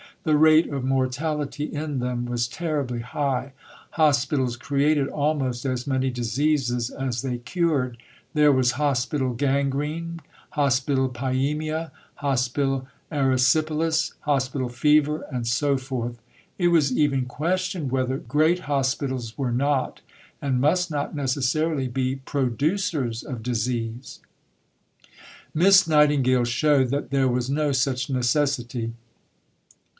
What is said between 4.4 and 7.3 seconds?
created almost as many diseases as